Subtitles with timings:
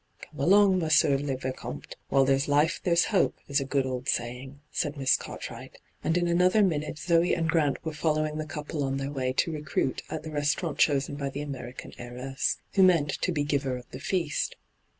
[0.27, 4.59] 'Come along, Monsieur le Vicomte: While there's life there's hope, is a good old saying,'
[4.71, 8.97] said Miss Cartwright, and in another minute Zoe and Grant were following the couple on
[8.97, 13.31] tiieir way to recruit at the restaurant chosen by the American heiress, who meant to
[13.31, 14.55] be giver of the feast.